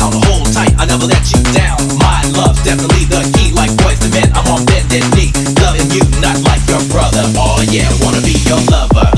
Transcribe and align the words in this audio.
down. 0.00 0.12
Hold 0.24 0.52
tight, 0.52 0.74
I 0.78 0.86
never 0.86 1.06
let 1.06 1.30
you 1.32 1.42
down. 1.52 1.76
My 1.98 2.22
love's 2.36 2.62
definitely 2.64 3.04
the 3.04 3.20
key. 3.36 3.52
Like 3.52 3.70
boys 3.78 4.00
and 4.04 4.12
men, 4.14 4.30
I'm 4.34 4.46
on 4.48 4.64
bended 4.64 5.04
knee. 5.14 5.32
Loving 5.60 5.90
you, 5.90 6.02
not 6.20 6.40
like 6.48 6.64
your 6.68 6.82
brother. 6.88 7.24
Oh 7.36 7.62
yeah, 7.70 7.88
wanna 8.02 8.20
be 8.22 8.36
your 8.48 8.60
lover. 8.70 9.09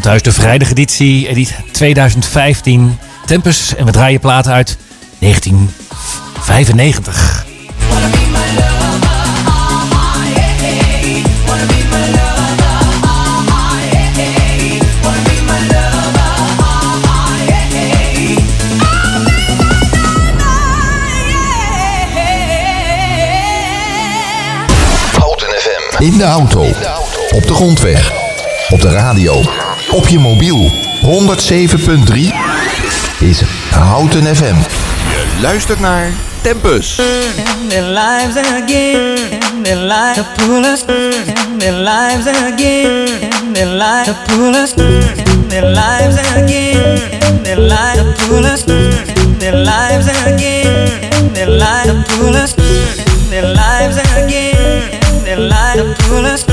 Thuis 0.00 0.22
de 0.22 0.32
vrijdageditie, 0.32 1.28
editie 1.28 1.56
2015. 1.72 2.98
Tempus 3.26 3.74
en 3.74 3.84
we 3.84 3.90
draaien 3.90 4.20
platen 4.20 4.52
uit 4.52 4.78
1995. 5.18 7.46
In 25.98 26.18
de 26.18 26.24
auto, 26.24 26.62
op 27.30 27.46
de 27.46 27.54
grondweg, 27.54 28.23
op 28.68 28.80
de 28.80 28.90
radio 28.90 29.42
op 29.90 30.08
je 30.08 30.18
mobiel. 30.18 30.72
107.3 31.02 32.14
is 33.18 33.42
Houten 33.70 34.36
FM. 34.36 34.54
Je 35.08 35.38
luistert 35.40 35.80
naar 35.80 36.10
Tempus. 36.42 37.00
Their 37.68 37.82
lives 37.82 38.36
again, 38.36 39.18
their 39.62 39.76
lives 39.76 40.14
to 40.14 40.24
pull 40.36 40.64
us, 40.64 40.84
their 41.58 41.72
lives 41.72 42.26
again, 42.26 43.08
their 43.52 43.66
lives 43.66 44.04
to 44.04 44.14
pull 44.26 44.54
us, 44.54 44.72
their 45.48 45.64
lives 45.64 46.16
again, 46.36 47.00
their 47.42 47.58
lives 47.58 47.98
to 47.98 48.26
pull 48.26 48.44
us, 48.44 48.64
their 49.38 49.54
lives 49.54 50.06
again, 50.26 51.32
their 51.32 51.48
lives 51.48 51.86
to 51.86 52.16
pull 52.16 52.36
us, 52.36 52.54
their 53.30 53.54
lives 53.54 53.96
again, 54.16 55.00
their 55.24 55.38
lives 55.38 55.76
to 55.76 56.04
pull 56.08 56.24
us, 56.26 56.44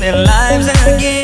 their 0.00 0.16
lives 0.16 0.66
again. 0.86 1.23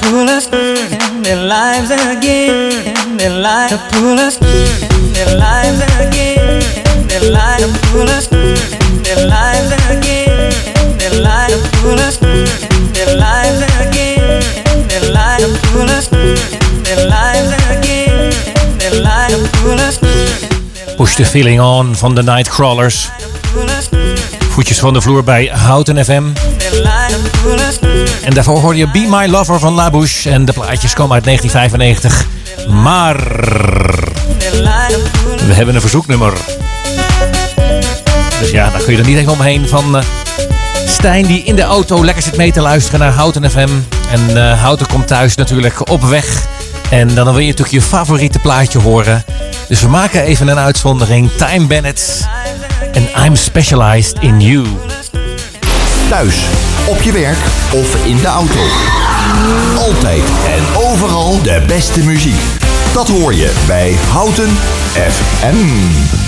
pull 0.00 0.28
us 0.28 0.46
in 0.46 1.22
their 1.22 1.42
lives 1.46 1.90
again, 1.90 2.94
And 2.96 3.20
their 3.20 3.36
lives 3.40 3.72
to 3.72 3.78
pull 3.92 4.18
us 4.18 4.36
in 4.40 5.12
their 5.12 5.36
lives 5.36 5.80
again, 6.00 6.62
And 6.92 7.10
their 7.10 7.30
lives 7.30 7.72
to 7.72 7.80
pull 7.90 8.08
us 8.10 8.28
in 8.32 9.02
their 9.02 9.26
lives 9.26 9.70
again, 9.90 10.52
And 10.80 11.00
their 11.00 11.20
lives 11.20 11.62
to 11.62 11.70
pull 11.80 11.98
us 11.98 12.16
in 12.22 12.92
their 12.92 13.16
lives 13.16 13.60
again, 13.80 14.42
And 14.66 14.90
their 14.90 15.12
lives 15.12 15.52
to 15.52 15.68
pull 15.72 15.90
us 15.90 16.12
in 16.12 16.62
their 16.82 17.08
lives 17.08 17.52
again, 17.70 18.32
their 18.78 19.02
lives 19.02 19.42
to 19.42 19.48
pull 19.62 19.80
us. 19.80 19.98
Push 20.96 21.16
the 21.16 21.24
feeling 21.24 21.60
on 21.60 21.96
van 21.96 22.14
de 22.14 22.22
Nightcrawlers. 22.22 23.10
Voetjes 24.48 24.78
van 24.78 24.92
de 24.92 25.00
vloer 25.00 25.24
bij 25.24 25.46
Houten 25.46 26.04
FM. 26.04 26.22
En 28.24 28.34
daarvoor 28.34 28.60
hoor 28.60 28.76
je 28.76 28.90
Be 28.90 29.06
My 29.10 29.26
Lover 29.26 29.58
van 29.58 29.72
La 29.72 29.90
Bouche. 29.90 30.30
En 30.30 30.44
de 30.44 30.52
plaatjes 30.52 30.94
komen 30.94 31.14
uit 31.14 31.24
1995. 31.24 32.26
Maar 32.82 33.16
we 35.46 35.54
hebben 35.54 35.74
een 35.74 35.80
verzoeknummer. 35.80 36.32
Dus 38.40 38.50
ja, 38.50 38.70
daar 38.70 38.82
kun 38.82 38.92
je 38.92 38.98
er 38.98 39.06
niet 39.06 39.18
even 39.18 39.32
omheen 39.32 39.68
van 39.68 39.96
uh, 39.96 40.02
Stijn 40.86 41.26
die 41.26 41.42
in 41.42 41.56
de 41.56 41.62
auto 41.62 42.04
lekker 42.04 42.22
zit 42.22 42.36
mee 42.36 42.52
te 42.52 42.60
luisteren 42.60 43.00
naar 43.00 43.12
Houten 43.12 43.50
FM. 43.50 43.68
En 44.10 44.30
uh, 44.30 44.62
Houten 44.62 44.86
komt 44.86 45.06
thuis 45.06 45.34
natuurlijk 45.34 45.90
op 45.90 46.02
weg. 46.02 46.46
En 46.90 47.14
dan 47.14 47.24
wil 47.24 47.38
je 47.38 47.48
natuurlijk 47.48 47.70
je 47.70 47.82
favoriete 47.82 48.38
plaatje 48.38 48.78
horen. 48.78 49.24
Dus 49.68 49.80
we 49.80 49.88
maken 49.88 50.22
even 50.22 50.48
een 50.48 50.58
uitzondering. 50.58 51.30
Time 51.36 51.66
Bennett 51.66 52.28
en 52.92 53.24
I'm 53.24 53.36
Specialized 53.36 54.16
in 54.20 54.40
You. 54.40 54.66
Thuis, 56.08 56.34
op 56.86 57.02
je 57.02 57.12
werk 57.12 57.38
of 57.72 58.06
in 58.06 58.16
de 58.16 58.26
auto. 58.26 58.60
Altijd 59.78 60.22
en 60.46 60.82
overal 60.82 61.42
de 61.42 61.62
beste 61.66 62.04
muziek. 62.04 62.40
Dat 62.92 63.08
hoor 63.08 63.34
je 63.34 63.52
bij 63.66 63.96
Houten 64.10 64.48
FM. 64.92 66.21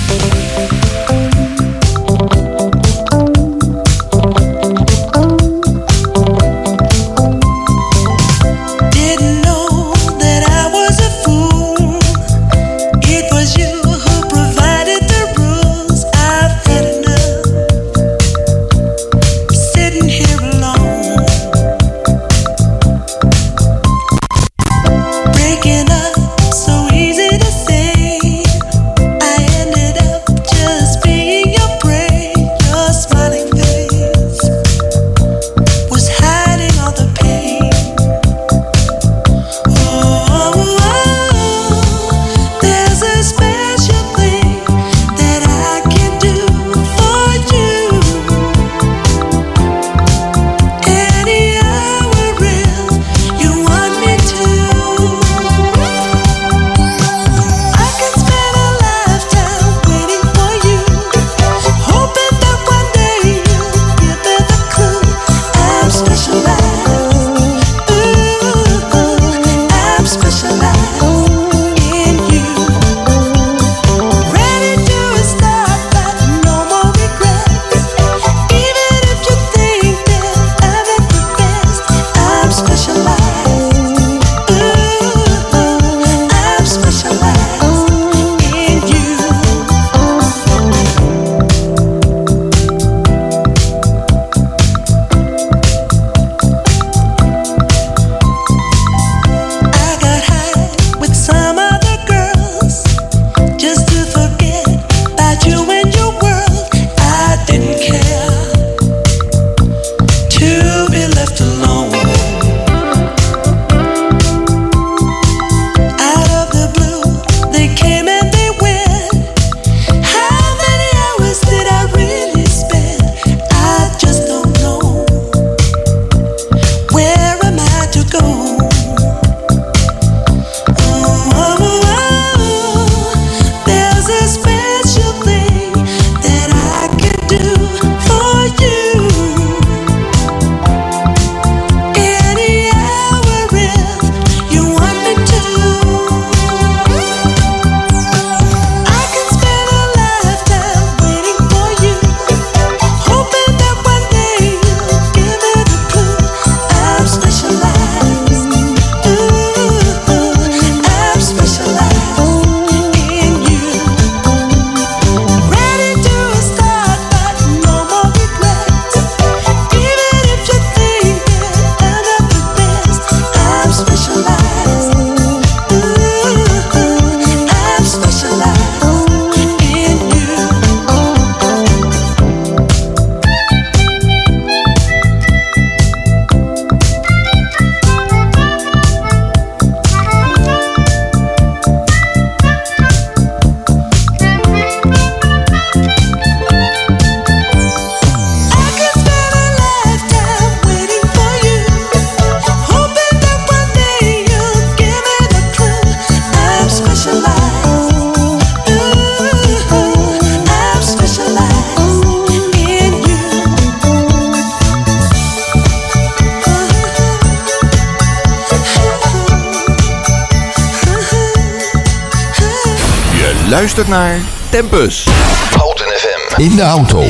Luistert 223.76 223.98
naar 224.00 224.20
Tempus. 224.48 225.08
Houten 225.56 225.86
FM. 225.86 226.40
In 226.40 226.56
de 226.56 226.62
auto. 226.62 227.02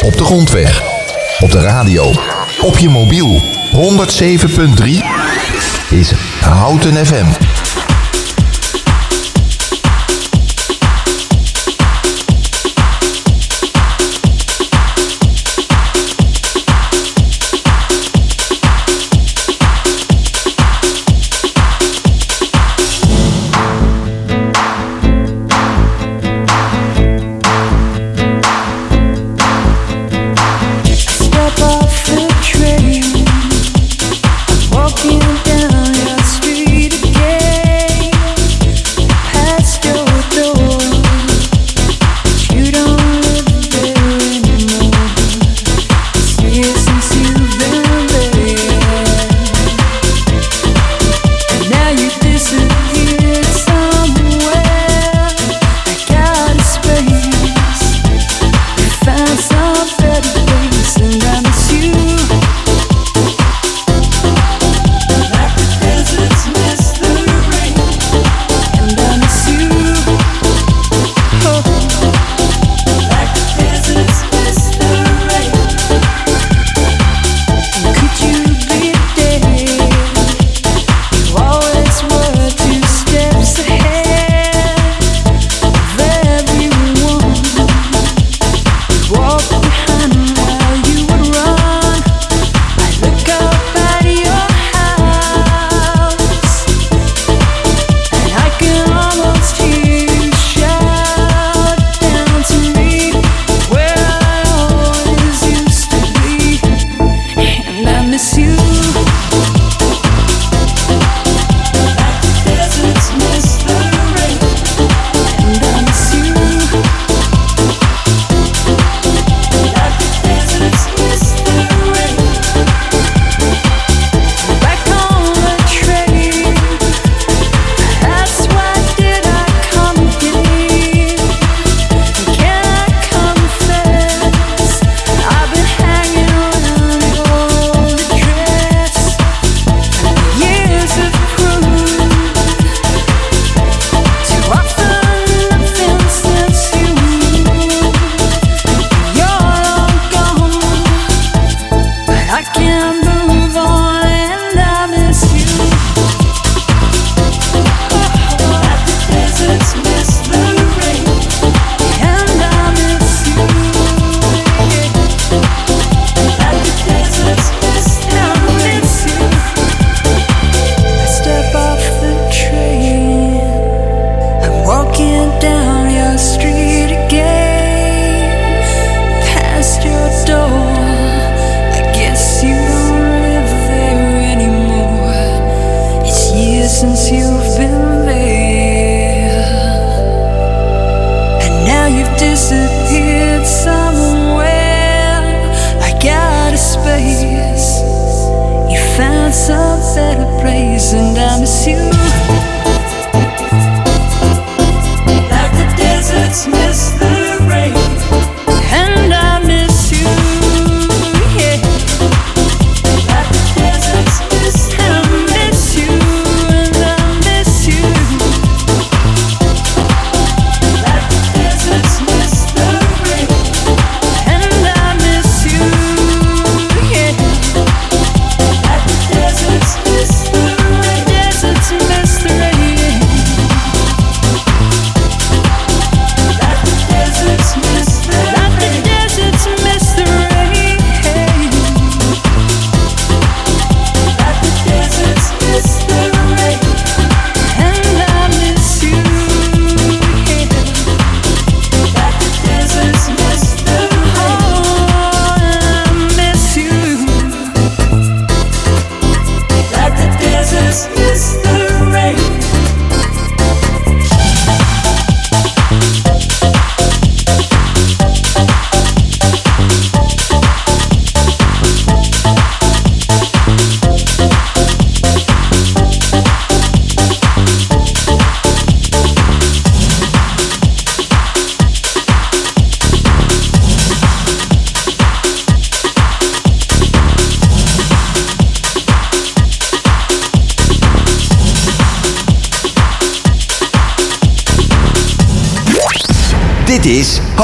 Op 0.00 0.16
de 0.16 0.24
grondweg. 0.24 0.82
Op 1.40 1.50
de 1.50 1.60
radio. 1.60 2.12
Op 2.60 2.78
je 2.78 2.88
mobiel. 2.88 3.42
107.3 3.72 4.86
is 5.90 6.12
Houten 6.40 7.06
FM. 7.06 7.55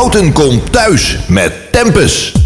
Houten 0.02 0.32
komt 0.32 0.73
thuis 0.73 1.18
met 1.28 1.73
Tempus. 1.73 2.41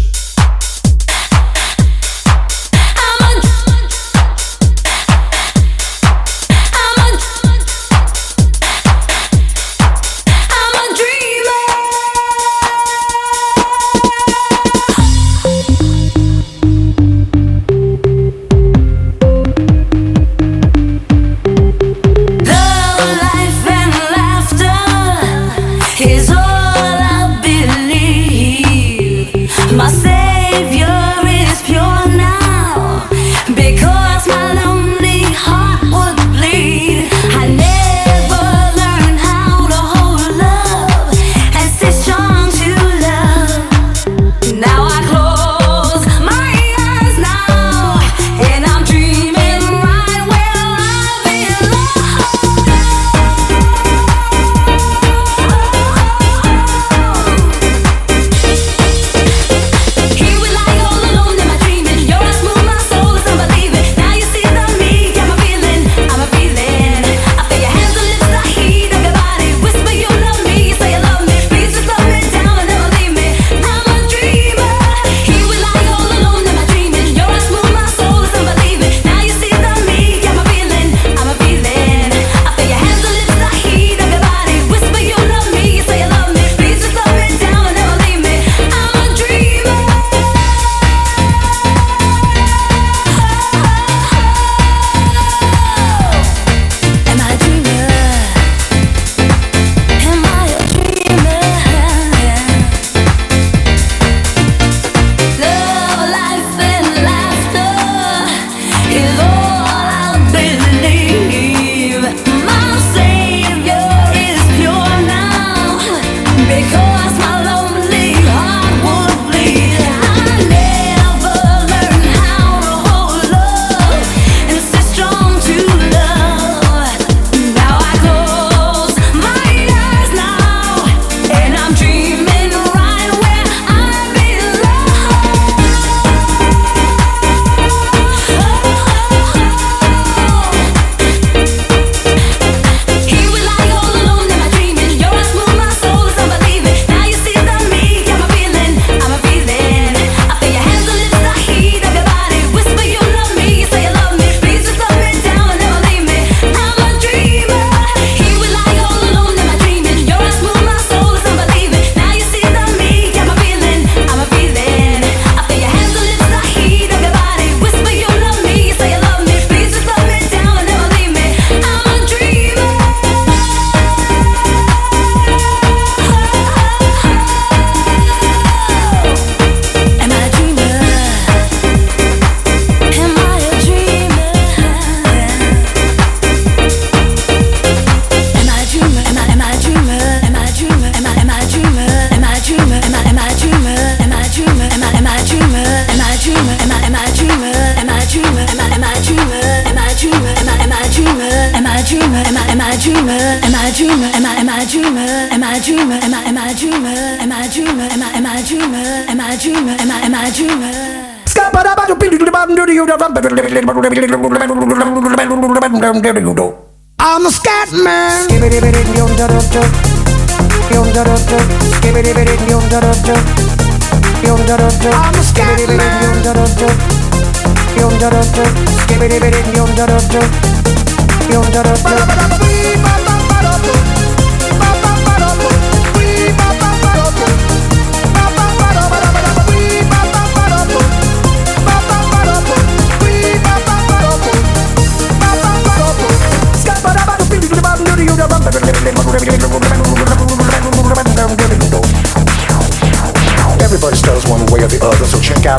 I'm 224.93 225.15
a 225.15 225.23
scat 225.23 225.67
man. 225.67 226.27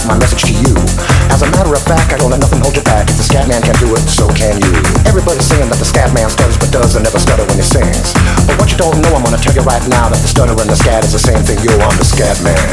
My 0.07 0.19
message 0.19 0.45
to 0.47 0.55
you. 0.55 0.75
As 1.33 1.43
a 1.43 1.49
matter 1.57 1.73
of 1.75 1.83
fact, 1.83 2.13
I 2.13 2.19
don't 2.19 2.31
let 2.31 2.41
nothing 2.41 2.61
hold 2.61 2.77
you 2.77 2.85
back. 2.85 3.09
If 3.09 3.17
the 3.17 3.27
scat 3.27 3.49
man 3.49 3.63
can 3.63 3.75
do 3.81 3.91
it, 3.97 4.05
so 4.07 4.29
can 4.31 4.61
you. 4.61 4.71
Everybody's 5.09 5.47
saying 5.49 5.67
that 5.71 5.79
the 5.81 5.89
scat 5.89 6.13
man 6.15 6.29
stutters 6.31 6.59
but 6.61 6.71
does 6.71 6.95
and 6.95 7.03
never 7.03 7.19
stutter 7.19 7.43
when 7.49 7.57
he 7.57 7.67
sings. 7.67 8.15
But 8.47 8.61
what 8.61 8.71
you 8.71 8.79
don't 8.79 9.01
know, 9.01 9.11
I'm 9.17 9.25
gonna 9.25 9.41
tell 9.41 9.55
you 9.55 9.65
right 9.67 9.83
now 9.89 10.13
that 10.13 10.21
the 10.21 10.31
stutter 10.31 10.55
and 10.55 10.71
the 10.71 10.77
scat 10.77 11.03
is 11.05 11.13
the 11.13 11.23
same 11.23 11.43
thing. 11.43 11.59
Yo, 11.65 11.73
I'm 11.81 11.97
the 11.99 12.07
scat 12.07 12.39
man. 12.45 12.69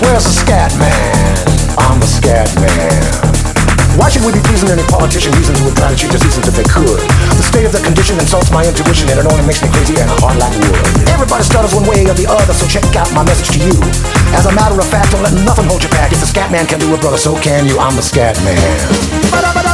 Where's 0.00 0.24
the 0.24 0.36
scat 0.38 0.72
man? 0.78 1.36
I'm 1.76 2.00
the 2.00 2.08
scat 2.08 2.48
man. 2.56 3.29
Why 3.98 4.06
should 4.12 4.22
we 4.22 4.30
be 4.30 4.42
pleasing 4.46 4.70
any 4.70 4.84
politician 4.86 5.32
using 5.34 5.56
to 5.58 5.72
try 5.74 5.90
to 5.90 5.96
cheat 5.96 6.12
the 6.12 6.20
seasons 6.20 6.46
if 6.46 6.54
they 6.54 6.66
could? 6.66 7.00
The 7.34 7.46
state 7.46 7.66
of 7.66 7.72
the 7.72 7.82
condition 7.82 8.18
insults 8.20 8.50
my 8.50 8.62
intuition 8.62 9.10
and 9.10 9.18
it 9.18 9.26
only 9.26 9.42
makes 9.42 9.62
me 9.62 9.68
crazy 9.72 9.98
and 9.98 10.10
hard 10.20 10.38
like 10.38 10.54
wood. 10.62 10.78
Everybody 11.10 11.42
stutters 11.42 11.74
one 11.74 11.86
way 11.88 12.06
or 12.06 12.14
the 12.14 12.28
other, 12.30 12.54
so 12.54 12.66
check 12.70 12.86
out 12.94 13.10
my 13.16 13.24
message 13.24 13.50
to 13.56 13.60
you. 13.66 13.74
As 14.36 14.46
a 14.46 14.52
matter 14.54 14.78
of 14.78 14.86
fact, 14.86 15.10
don't 15.10 15.22
let 15.26 15.34
nothing 15.42 15.66
hold 15.66 15.82
you 15.82 15.90
back. 15.90 16.12
If 16.12 16.20
the 16.20 16.30
scat 16.30 16.52
man 16.52 16.66
can 16.66 16.78
do 16.78 16.92
it, 16.94 17.00
brother, 17.00 17.18
so 17.18 17.34
can 17.40 17.66
you. 17.66 17.78
I'm 17.78 17.96
the 17.96 18.02
scat 18.02 18.38
man. 18.46 19.69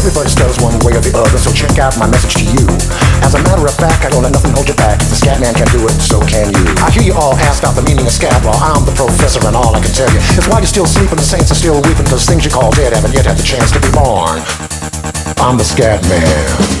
Everybody 0.00 0.30
stutters 0.32 0.56
one 0.64 0.72
way 0.80 0.96
or 0.96 1.04
the 1.04 1.12
other, 1.12 1.36
so 1.36 1.52
check 1.52 1.76
out 1.76 1.92
my 2.00 2.08
message 2.08 2.40
to 2.40 2.44
you. 2.44 2.64
As 3.20 3.36
a 3.36 3.42
matter 3.44 3.64
of 3.68 3.74
fact, 3.76 4.04
I 4.04 4.10
don't 4.10 4.24
let 4.24 4.32
nothing 4.32 4.52
hold 4.56 4.66
you 4.66 4.74
back. 4.74 4.96
If 5.02 5.12
the 5.12 5.16
scat 5.16 5.40
man 5.40 5.52
can 5.52 5.68
do 5.68 5.84
it, 5.84 5.92
so 6.00 6.24
can 6.24 6.48
you. 6.48 6.64
I 6.80 6.88
hear 6.90 7.04
you 7.04 7.12
all 7.12 7.36
ask 7.44 7.60
about 7.62 7.76
the 7.76 7.84
meaning 7.84 8.06
of 8.08 8.12
scat 8.12 8.40
law. 8.44 8.56
I'm 8.56 8.88
the 8.88 8.96
professor, 8.96 9.44
and 9.46 9.54
all 9.54 9.76
I 9.76 9.80
can 9.84 9.92
tell 9.92 10.08
you 10.08 10.18
is 10.40 10.48
why 10.48 10.64
you're 10.64 10.72
still 10.72 10.88
sleeping, 10.88 11.20
the 11.20 11.28
saints 11.28 11.52
are 11.52 11.60
still 11.60 11.76
weeping, 11.84 12.08
because 12.08 12.24
things 12.24 12.44
you 12.44 12.50
call 12.50 12.72
dead 12.72 12.96
haven't 12.96 13.12
yet 13.12 13.26
had 13.28 13.36
the 13.36 13.44
chance 13.44 13.70
to 13.76 13.80
be 13.80 13.92
born. 13.92 14.40
I'm 15.36 15.60
the 15.60 15.68
scat 15.68 16.00
man. 16.08 16.79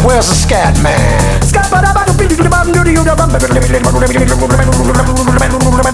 Where's 0.00 0.28
the 0.28 0.34
scat 0.34 0.72
man? 0.82 0.96
I'm 5.84 5.93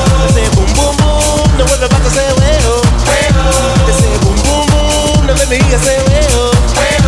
boom, 1.61 1.69
now 1.69 1.85
everybody 1.85 2.09
say, 2.09 2.25
well. 2.41 2.81
Well. 3.05 3.37
I 3.85 3.93
say, 3.93 4.13
boom, 4.21 4.37
boom, 4.45 4.65
boom, 4.71 5.29
now 5.29 5.35
let 5.37 5.49
me 5.49 5.57
hear 5.61 5.77
say, 5.77 5.97
well. 6.09 6.49
Well. 6.73 7.05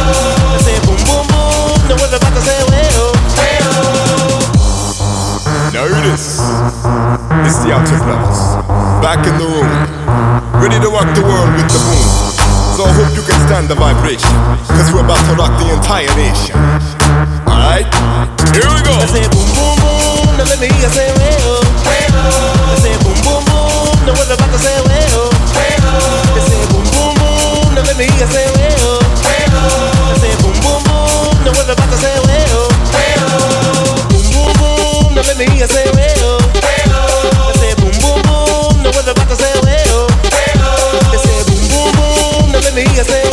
I 0.54 0.62
say, 0.62 0.78
boom, 0.86 1.00
boom, 1.10 1.26
boom, 1.26 1.74
now 1.90 1.98
everybody 1.98 2.42
say, 2.42 2.62
well. 2.70 3.10
Well. 3.34 3.74
Now 5.74 5.86
hear. 5.90 6.38
It's 7.46 7.58
the 7.66 7.74
Outhere 7.74 8.02
Brothers. 8.06 8.42
Back 9.02 9.26
in 9.26 9.36
the 9.42 9.48
room. 9.50 9.70
Ready 10.62 10.78
to 10.80 10.90
rock 10.90 11.10
the 11.18 11.26
world 11.26 11.50
with 11.58 11.68
the 11.74 11.82
boom. 11.82 12.08
So 12.78 12.86
I 12.86 12.94
hope 12.94 13.14
you 13.18 13.24
can 13.26 13.38
stand 13.50 13.68
the 13.70 13.76
vibration. 13.76 14.34
Cause 14.70 14.94
we're 14.94 15.04
about 15.04 15.22
to 15.30 15.36
rock 15.36 15.54
the 15.60 15.70
entire 15.74 16.10
nation. 16.16 16.56
Alright? 17.50 17.90
Here 18.54 18.70
we 18.70 18.80
go. 18.86 18.94
I 19.02 19.06
say 19.10 19.26
boom 19.34 19.50
boom 19.58 19.76
boom, 19.82 20.38
now 20.38 20.46
let 20.46 20.60
me 20.62 20.70
hear 20.70 20.90
say 20.90 21.10
well. 21.18 21.62
I 21.86 22.78
say 22.82 22.94
boom 22.98 23.03
boom 24.14 24.26
boom, 24.26 24.30
now 24.30 24.30
what 24.30 24.32
about 24.32 24.52
to 24.52 24.60
say 24.60 24.78
well. 24.86 25.30
I 25.54 26.40
say 26.46 26.62
boom 26.70 26.86
boom 26.94 27.14
boom, 27.18 27.74
now 27.76 27.82
let 27.84 27.98
me 27.98 28.06
hear 28.06 28.20
you 28.20 28.28
say 28.30 28.46
well. 28.54 29.02
I 29.24 30.18
say 30.22 30.34
boom 30.42 30.54
boom 30.62 30.82
boom, 30.86 31.44
now 31.44 31.52
what 31.54 31.70
about 31.70 31.90
to 31.90 31.98
say 31.98 32.18
well. 32.28 32.70
Boom 34.10 34.26
boom 34.34 34.54
boom, 34.60 35.16
now 35.16 35.24
let 35.24 35.38
me 35.38 35.46
hear 35.46 35.62
you 35.62 35.68
say 35.68 35.86
well. 35.94 36.40
I 36.54 37.54
say 37.58 37.74
boom 37.82 37.94
boom 38.02 38.22
boom, 38.24 38.84
now 38.84 38.92
what 38.94 39.08
about 39.08 39.28
to 39.30 39.36
say 39.36 39.54
well. 39.66 40.08
I 40.24 41.18
say 41.18 41.38
boom 41.48 41.64
boom 41.72 41.92
boom, 41.98 42.52
now 42.52 42.60
let 42.62 42.74
me 42.76 42.82
hear 42.86 42.98
you 42.98 43.04
say 43.04 43.24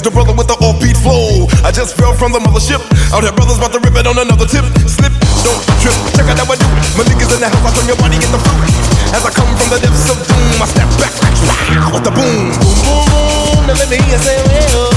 Comes 0.00 0.16
the 0.16 0.16
brother 0.16 0.32
with 0.32 0.48
the 0.48 0.56
offbeat 0.64 0.96
flow. 0.96 1.44
I 1.60 1.68
just 1.68 1.92
fell 1.92 2.16
from 2.16 2.32
the 2.32 2.40
mothership. 2.40 2.80
Out 3.12 3.20
here, 3.20 3.36
brothers 3.36 3.60
about 3.60 3.76
to 3.76 3.80
rip 3.84 3.92
it 4.00 4.08
on 4.08 4.16
another 4.16 4.48
tip. 4.48 4.64
Slip, 4.88 5.12
don't 5.44 5.60
trip. 5.76 5.92
Check 6.16 6.24
out 6.24 6.40
how 6.40 6.48
I 6.48 6.56
do 6.56 6.64
it. 6.72 6.88
My 6.96 7.04
niggas 7.04 7.28
in 7.36 7.44
the 7.44 7.52
house, 7.52 7.60
I 7.60 7.70
turn 7.76 7.84
your 7.84 8.00
body 8.00 8.16
into 8.16 8.40
fruit. 8.40 8.64
As 9.12 9.28
I 9.28 9.30
come 9.36 9.52
from 9.60 9.68
the 9.68 9.76
depths 9.76 10.08
of 10.08 10.16
doom, 10.24 10.56
I 10.56 10.66
step 10.72 10.88
back 10.96 11.12
like 11.20 11.36
wow, 11.44 11.92
with 11.92 12.04
the 12.08 12.12
boom. 12.16 12.48
Boom, 12.48 12.80
boom, 12.80 13.04
boom. 13.12 13.60
Now 13.68 13.76
let 13.76 13.92
me 13.92 14.00
hear 14.00 14.16
you 14.16 14.20
say 14.24 14.40
well. 14.48 14.89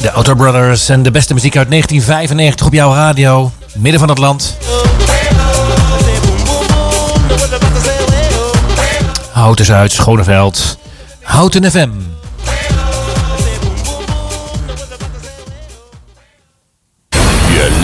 De 0.00 0.10
Outer 0.12 0.36
Brothers 0.36 0.88
en 0.88 1.02
de 1.02 1.10
beste 1.10 1.34
muziek 1.34 1.56
uit 1.56 1.68
1995 1.68 2.66
op 2.66 2.72
jouw 2.72 2.94
radio. 2.94 3.52
Midden 3.74 4.00
van 4.00 4.08
het 4.08 4.18
land. 4.18 4.56
Houten 9.32 9.64
Zuid, 9.64 9.92
Schoneveld, 9.92 10.78
Houten 11.22 11.70
FM. 11.70 11.90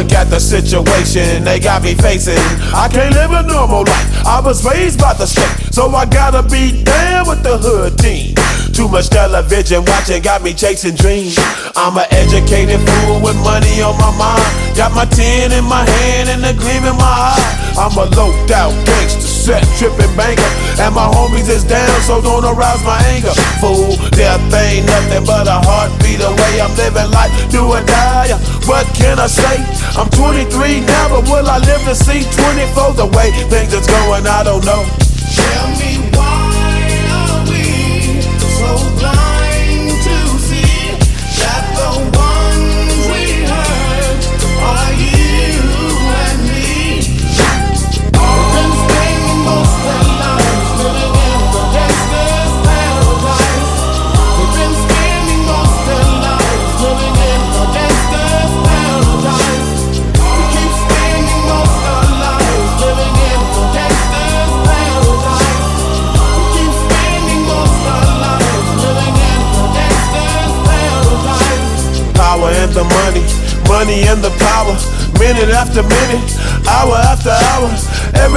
Look 0.00 0.12
at 0.12 0.30
the 0.30 0.40
situation 0.40 1.44
they 1.44 1.60
got 1.60 1.82
me 1.82 1.92
facing. 1.94 2.38
I 2.72 2.88
can't 2.90 3.14
live 3.14 3.32
a 3.32 3.42
normal 3.42 3.84
life. 3.84 4.26
I 4.26 4.40
was 4.40 4.64
raised 4.64 4.98
by 4.98 5.12
the 5.12 5.26
state, 5.26 5.74
so 5.74 5.90
I 5.90 6.06
gotta 6.06 6.42
be 6.42 6.82
down 6.82 7.28
with 7.28 7.42
the 7.42 7.58
hood 7.58 7.98
team. 7.98 8.34
Too 8.80 8.88
much 8.88 9.10
television 9.12 9.84
watching 9.84 10.22
got 10.22 10.40
me 10.40 10.54
chasing 10.54 10.96
dreams. 10.96 11.36
I'm 11.76 12.00
an 12.00 12.08
educated 12.16 12.80
fool 12.80 13.20
with 13.20 13.36
money 13.44 13.84
on 13.84 13.92
my 14.00 14.08
mind. 14.16 14.48
Got 14.72 14.96
my 14.96 15.04
tin 15.04 15.52
in 15.52 15.68
my 15.68 15.84
hand 15.84 16.32
and 16.32 16.40
a 16.48 16.56
gleam 16.56 16.88
in 16.88 16.96
my 16.96 17.36
eye. 17.36 17.76
I'm 17.76 17.92
a 18.00 18.08
low 18.16 18.32
out 18.48 18.72
gangster, 18.88 19.20
set 19.20 19.60
tripping 19.76 20.08
banker. 20.16 20.48
And 20.80 20.96
my 20.96 21.04
homies 21.12 21.52
is 21.52 21.60
down, 21.60 21.92
so 22.08 22.24
don't 22.24 22.40
arouse 22.40 22.80
my 22.80 22.96
anger. 23.12 23.36
Fool, 23.60 24.00
death 24.16 24.40
ain't 24.48 24.88
nothing 24.88 25.28
but 25.28 25.44
a 25.44 25.60
heartbeat 25.60 26.24
away. 26.24 26.64
I'm 26.64 26.72
living 26.80 27.12
life, 27.12 27.28
do 27.52 27.60
or 27.68 27.84
die. 27.84 28.32
What 28.64 28.88
can 28.96 29.20
I 29.20 29.28
say? 29.28 29.60
I'm 29.92 30.08
23 30.08 30.88
now, 30.88 31.20
but 31.20 31.28
will 31.28 31.44
I 31.52 31.60
live 31.68 31.84
to 31.84 31.92
see 31.92 32.24
24? 32.48 32.96
The 32.96 33.12
way 33.12 33.28
things 33.52 33.76
is 33.76 33.84
going, 33.84 34.24
I 34.24 34.40
don't 34.40 34.64
know. 34.64 34.88
Tell 35.36 35.68
me 35.76 36.00
why 36.16 36.39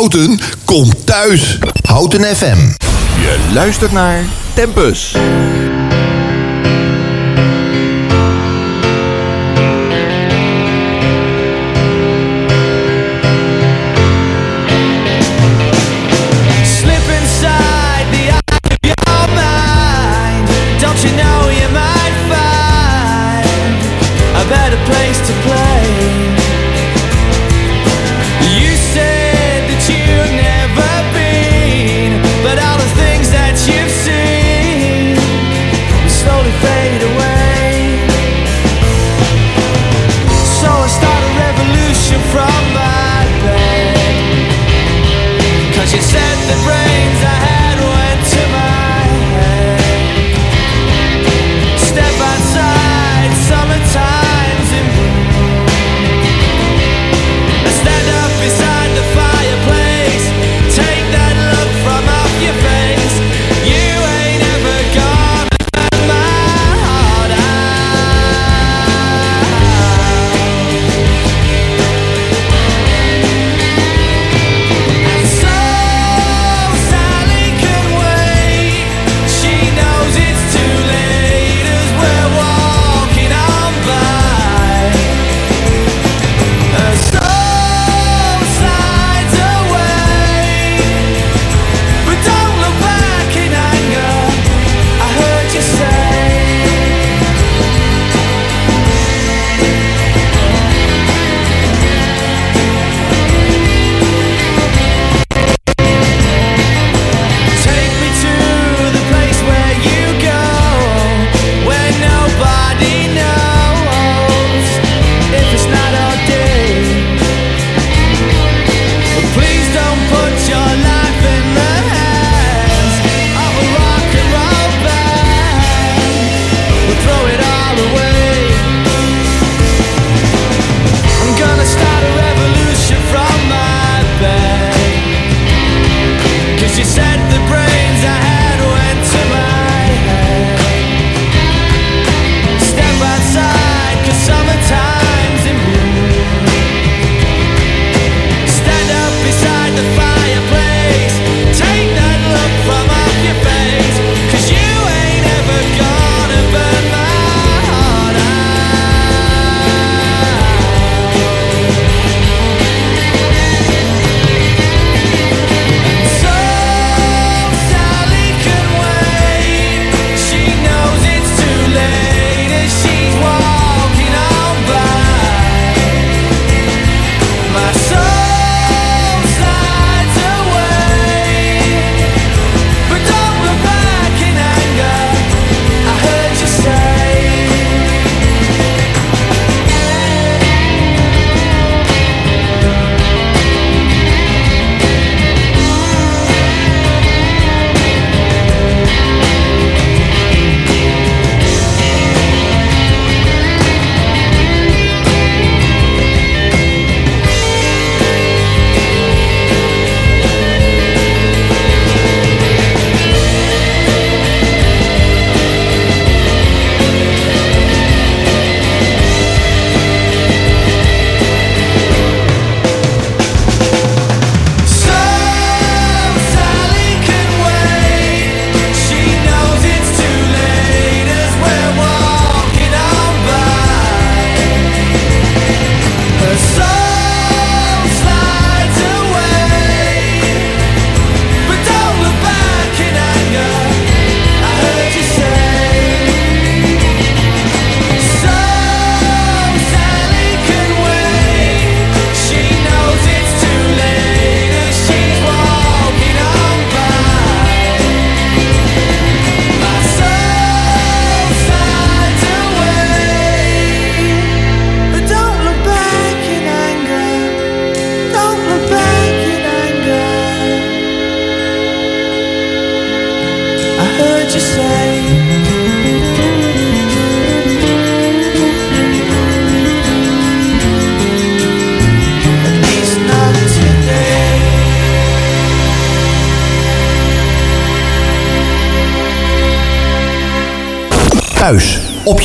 Houten 0.00 0.40
komt 0.64 1.06
thuis. 1.06 1.58
Houten 1.82 2.36
FM. 2.36 2.58
Je 3.20 3.50
luistert 3.52 3.92
naar 3.92 4.24
Tempus. 4.54 5.16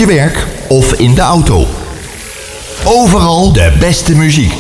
werk 0.06 0.47
of 0.68 0.93
in 0.93 1.16
de 1.16 1.22
auto. 1.22 1.68
Overal 2.84 3.53
de 3.53 3.74
beste 3.80 4.16
muziek. 4.16 4.53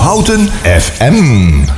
Houten 0.00 0.48
FM. 0.62 1.77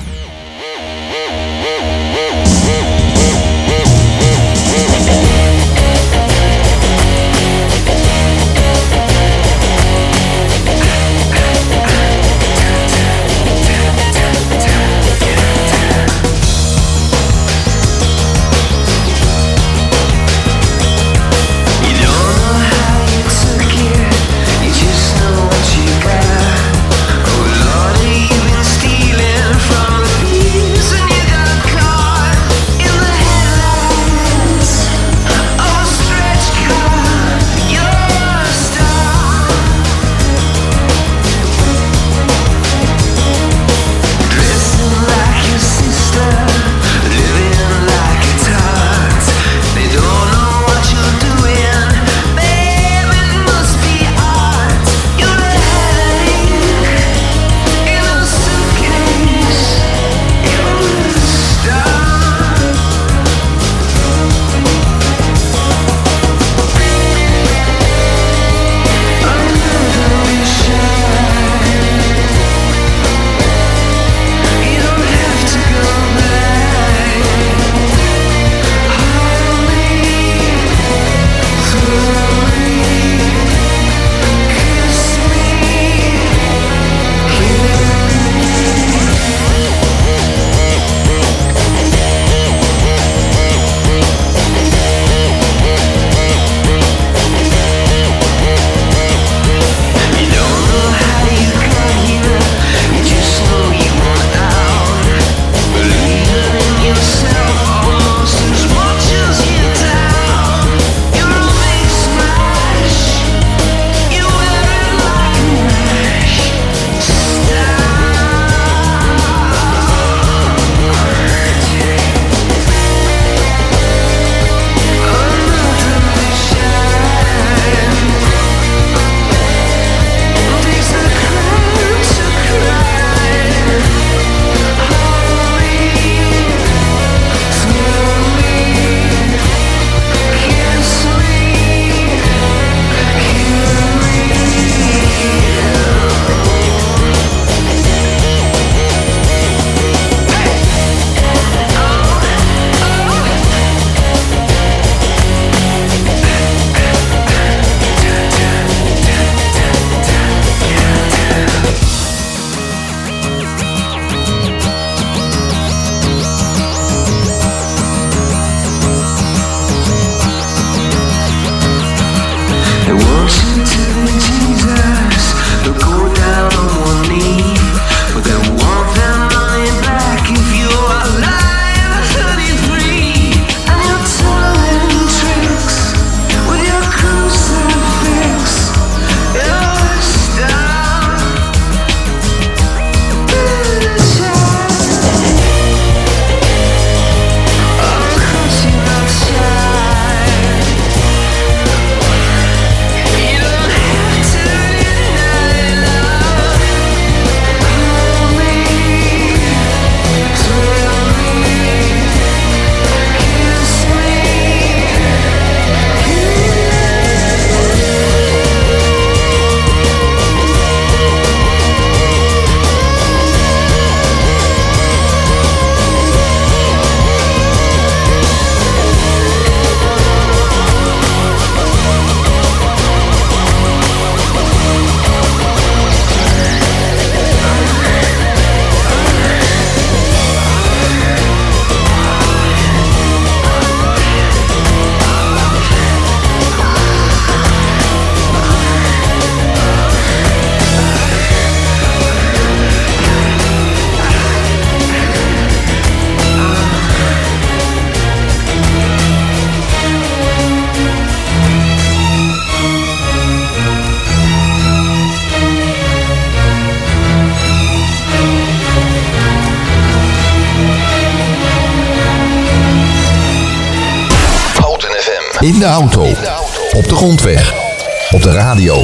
radio. 278.50 278.82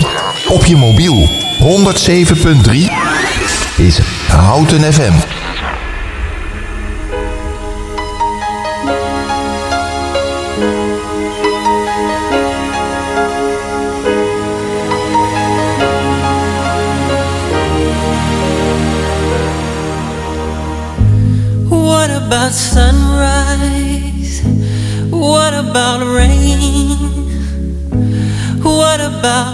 Op 0.48 0.64
je 0.64 0.76
mobiel 0.76 1.30
107.3 1.58 2.72
is 3.76 3.98
Houten 4.28 4.92
FM. 4.92 5.35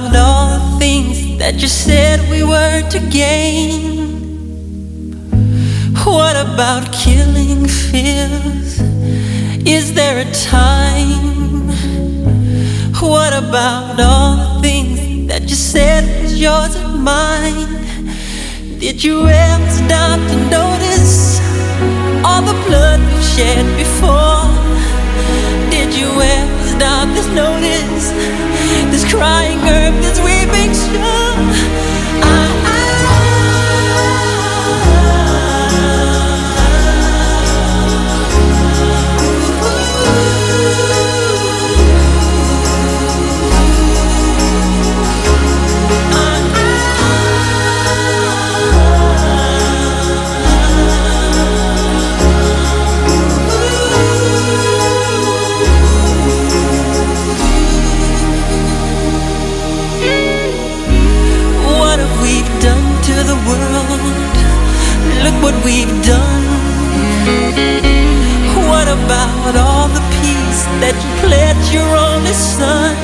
About 0.03 0.17
all 0.17 0.59
the 0.59 0.79
things 0.79 1.39
that 1.39 1.61
you 1.61 1.69
said 1.69 2.19
we 2.31 2.43
were 2.43 2.83
to 2.91 2.99
gain? 3.11 4.01
What 6.05 6.37
about 6.37 6.93
killing 6.93 7.67
fears? 7.67 8.81
Is 9.67 9.95
there 9.95 10.19
a 10.27 10.33
time? 10.33 11.69
What 13.01 13.33
about 13.33 14.01
all 14.01 14.37
the 14.37 14.63
things 14.63 15.29
that 15.29 15.43
you 15.43 15.57
said 15.57 16.23
was 16.23 16.41
yours 16.41 16.75
and 16.77 17.05
mine? 17.05 18.79
Did 18.79 19.03
you 19.05 19.27
ever 19.27 19.71
stop 19.71 20.19
to 20.31 20.37
notice 20.59 21.41
all 22.25 22.43
the 22.43 22.59
blood 22.67 23.01
we've 23.01 23.25
shed 23.35 23.65
before? 23.77 24.51
Did 25.71 25.95
you 25.95 26.11
ever 26.21 26.62
stop 26.77 27.09
to 27.17 27.23
notice 27.35 28.11
this 28.93 29.05
crying 29.13 29.59
earth, 29.69 29.97
this 30.01 30.19
weeping 30.21 30.73
shore? 30.73 31.37
What 32.25 32.52
Look 65.33 65.55
what 65.55 65.65
we've 65.65 65.97
done. 66.05 66.45
What 68.69 68.89
about 68.89 69.57
all 69.57 69.89
the 69.89 70.05
peace 70.21 70.65
that 70.83 70.93
you 70.93 71.11
pledged 71.25 71.73
your 71.73 71.89
only 71.89 72.33
son? 72.33 72.97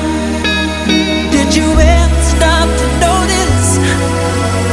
Did 1.31 1.55
you 1.55 1.65
ever 1.65 2.21
stop 2.21 2.67
to 2.69 2.87
notice 3.01 3.81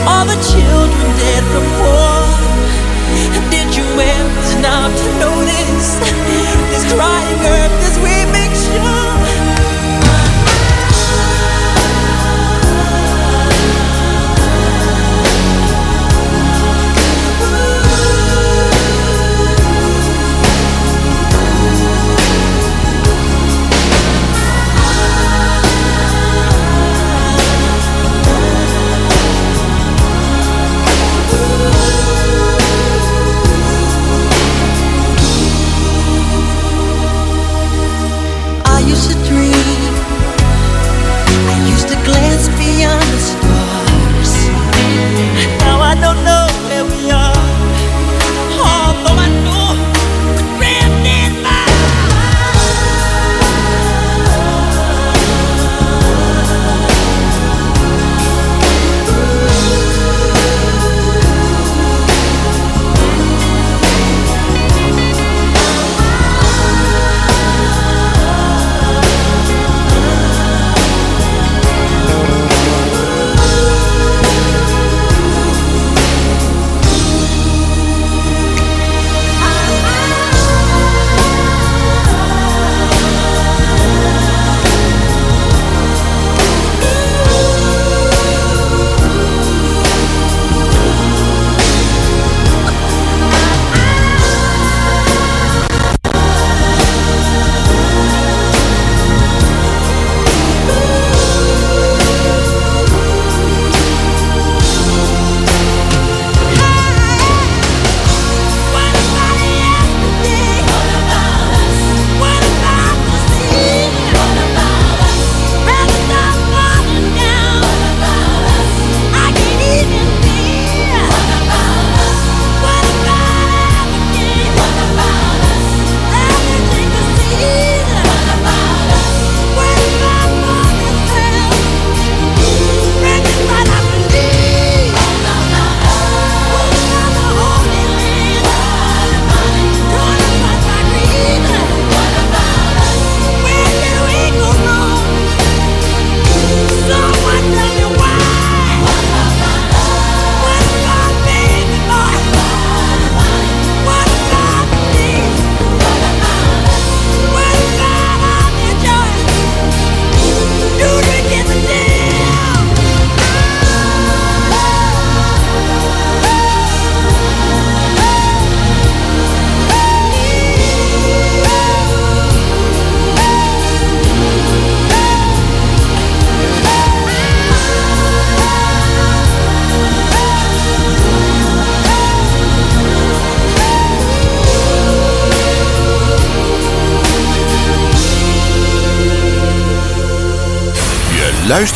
all 0.05 0.27
the 0.27 0.37
children 0.53 1.07
dead 1.17 1.45
from 1.53 1.67
war? 1.81 2.21
Did 3.49 3.69
you 3.73 3.87
ever 4.05 4.43
stop 4.45 4.91
to 4.93 5.09
notice 5.25 6.16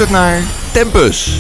Je 0.01 0.07
luistert 0.07 0.30
naar 0.32 0.42
Tempus. 0.72 1.38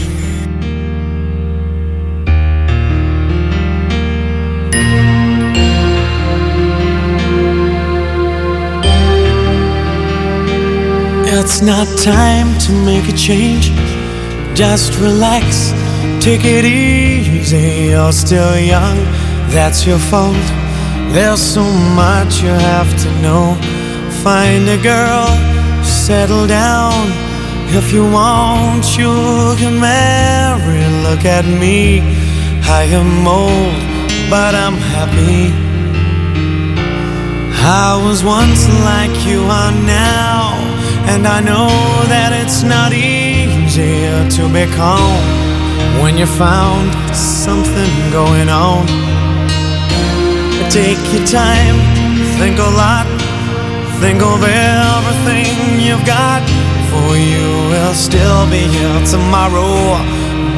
It's 11.24 11.60
not 11.60 12.02
time 12.02 12.58
to 12.58 12.72
make 12.72 13.08
a 13.08 13.16
change. 13.16 13.70
Just 14.54 14.98
relax, 14.98 15.72
take 16.18 16.44
it 16.44 16.64
easy. 16.64 17.88
You're 17.88 18.12
still 18.12 18.58
young, 18.58 18.98
that's 19.50 19.84
your 19.84 19.98
fault. 19.98 20.36
There's 21.12 21.52
so 21.52 21.62
much 21.94 22.42
you 22.42 22.52
have 22.52 22.94
to 23.02 23.08
know. 23.20 23.56
Find 24.22 24.68
a 24.68 24.76
girl, 24.76 25.28
settle 25.82 26.46
down. 26.46 27.29
If 27.72 27.92
you 27.92 28.02
want, 28.02 28.98
you 28.98 29.54
can 29.56 29.78
marry. 29.78 30.82
Look 31.06 31.24
at 31.24 31.44
me, 31.44 32.00
I 32.66 32.82
am 32.90 33.24
old, 33.28 33.78
but 34.28 34.56
I'm 34.56 34.74
happy. 34.74 35.54
I 37.62 37.94
was 38.04 38.24
once 38.24 38.66
like 38.82 39.14
you 39.24 39.42
are 39.44 39.70
now, 39.86 40.58
and 41.12 41.28
I 41.28 41.38
know 41.40 41.70
that 42.10 42.32
it's 42.42 42.64
not 42.64 42.92
easy 42.92 44.02
to 44.36 44.42
be 44.52 44.66
calm 44.74 45.22
when 46.02 46.18
you 46.18 46.26
found 46.26 46.90
something 47.14 47.94
going 48.10 48.48
on. 48.48 48.84
Take 50.70 50.98
your 51.14 51.24
time, 51.24 51.78
think 52.36 52.58
a 52.58 52.70
lot, 52.82 53.06
think 54.02 54.20
of 54.22 54.42
everything 54.42 55.80
you've 55.86 56.04
got. 56.04 56.42
For 56.90 57.16
you 57.16 57.48
will 57.70 57.94
still 57.94 58.50
be 58.50 58.66
here 58.66 59.00
tomorrow, 59.06 60.02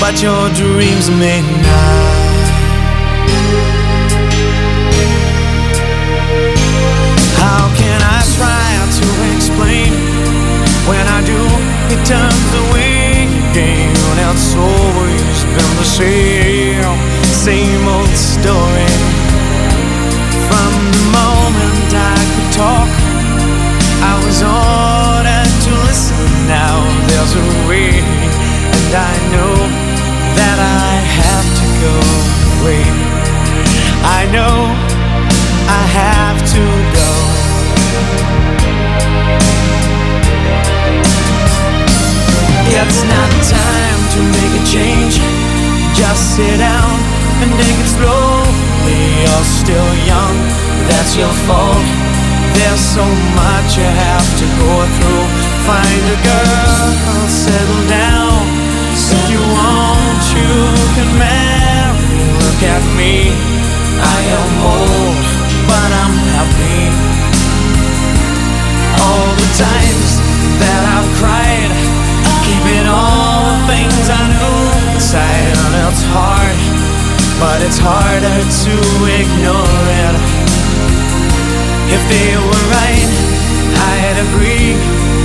but 0.01 0.23
your 0.23 0.49
dreams 0.57 1.11
may 1.11 1.41
not. 1.41 2.45
How 7.37 7.69
can 7.77 8.01
I 8.01 8.21
try 8.39 8.69
to 8.99 9.07
explain 9.37 9.93
when 10.89 11.05
I 11.17 11.21
do? 11.33 11.43
It 11.93 12.01
turns 12.07 12.51
away 12.65 13.29
again. 13.51 13.93
It's 14.33 14.55
always 14.57 15.45
been 15.45 15.73
the 15.77 15.85
same, 15.85 16.83
same 17.45 17.87
old 17.87 18.09
story. 18.17 18.93
From 20.49 20.73
the 20.97 21.05
moment 21.13 21.93
I 21.93 22.17
could 22.33 22.51
talk, 22.57 22.89
I 24.01 24.25
was 24.25 24.43
listen. 24.43 24.62
Now 27.23 27.29
there's 27.29 27.39
a 27.39 27.63
and 27.71 28.95
I 28.99 29.15
know 29.31 29.55
that 30.35 30.59
I 30.59 30.91
have 31.23 31.47
to 31.55 31.67
go 31.79 31.95
away. 32.59 32.83
I 34.03 34.27
know 34.35 34.75
I 35.71 35.83
have 36.03 36.39
to 36.43 36.63
go. 36.99 37.11
It's 42.75 43.01
not 43.07 43.31
time 43.47 44.01
to 44.15 44.21
make 44.35 44.55
a 44.59 44.65
change. 44.67 45.23
Just 45.95 46.35
sit 46.35 46.59
down 46.59 46.99
and 47.39 47.51
take 47.55 47.79
it 47.79 47.91
slowly. 48.03 48.99
You're 49.23 49.47
still 49.63 49.93
young, 50.11 50.37
that's 50.91 51.15
your 51.15 51.35
fault. 51.47 51.87
There's 52.59 52.83
so 52.83 53.07
much 53.39 53.79
you 53.79 53.87
have 53.87 54.29
to 54.43 54.47
go 54.59 54.73
through. 54.99 55.42
Find 55.63 56.05
a 56.11 56.19
girl, 56.27 57.29
settle 57.29 57.85
down. 57.87 58.43
If 59.15 59.31
you 59.31 59.39
want, 59.39 60.23
you 60.35 60.55
can 60.97 61.11
marry. 61.15 62.03
Look 62.43 62.61
at 62.67 62.83
me, 62.99 63.31
I 64.03 64.19
am 64.39 64.53
old, 64.75 65.23
but 65.71 65.89
I'm 66.03 66.17
happy. 66.35 66.83
All 69.07 69.29
the 69.39 69.51
times 69.55 70.11
that 70.59 70.83
I've 70.95 71.11
cried, 71.23 71.71
keeping 72.43 72.87
all 72.91 73.47
the 73.47 73.63
things 73.71 74.05
I 74.11 74.23
knew 74.35 74.59
inside, 74.99 75.55
and 75.63 75.75
it's 75.87 76.03
hard, 76.11 76.59
but 77.39 77.63
it's 77.63 77.79
harder 77.79 78.39
to 78.67 78.75
ignore 79.15 79.85
it. 80.03 80.17
If 81.95 82.03
they 82.11 82.35
were 82.35 82.65
right, 82.75 83.11
I'd 83.79 84.19
agree. 84.27 85.22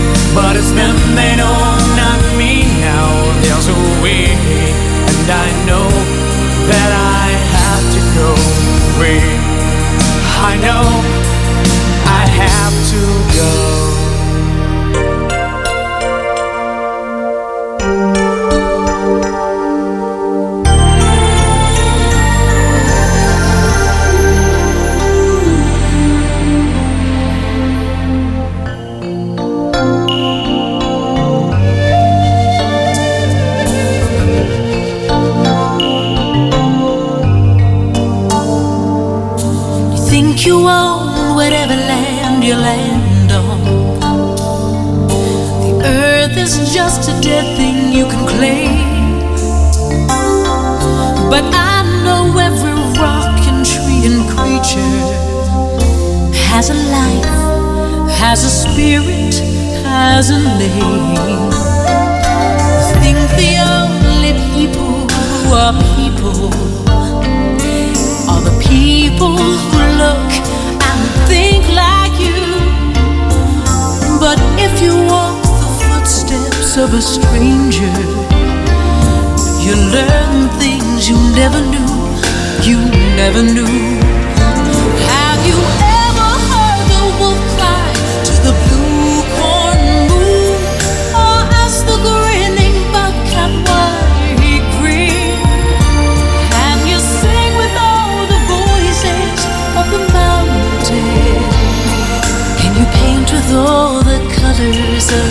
The 104.57 104.71
colors 104.73 105.26